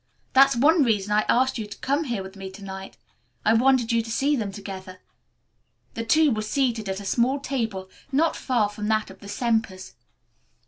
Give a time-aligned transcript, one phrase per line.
[0.33, 2.97] "That's one reason I asked you to come here with me to night.
[3.45, 4.97] I wanted you to see them together."
[5.93, 9.93] The two were seated at a small table not far from that of the Sempers.